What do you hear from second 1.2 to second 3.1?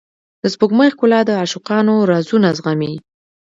د عاشقانو رازونه زغمي.